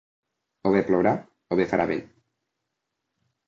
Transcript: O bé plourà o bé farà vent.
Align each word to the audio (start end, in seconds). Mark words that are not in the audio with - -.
O 0.69 0.71
bé 0.75 0.81
plourà 0.87 1.11
o 1.51 1.59
bé 1.61 1.69
farà 1.75 1.87
vent. 1.95 2.05